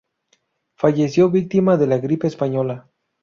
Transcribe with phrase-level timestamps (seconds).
[0.77, 2.89] Falleció víctima de la gripe española.